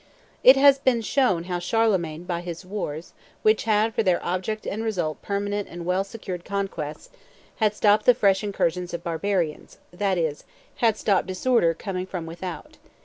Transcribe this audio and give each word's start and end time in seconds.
It 0.43 0.55
has 0.57 0.77
just 0.77 0.83
been 0.83 1.01
shown 1.01 1.43
how 1.43 1.59
Charlemagne 1.59 2.23
by 2.23 2.41
his 2.41 2.65
wars, 2.65 3.13
which 3.43 3.65
had 3.65 3.93
for 3.93 4.01
their 4.01 4.19
object 4.25 4.65
and 4.65 4.83
result 4.83 5.21
permanent 5.21 5.67
and 5.69 5.85
well 5.85 6.03
secured 6.03 6.43
conquests, 6.43 7.11
had 7.57 7.75
stopped 7.75 8.07
the 8.07 8.15
fresh 8.15 8.43
incursions 8.43 8.95
of 8.95 9.03
barbarians, 9.03 9.77
that 9.93 10.17
is, 10.17 10.43
had 10.77 10.97
stopped 10.97 11.27
disorder 11.27 11.75
coming 11.75 12.07
from 12.07 12.25
without. 12.25 12.77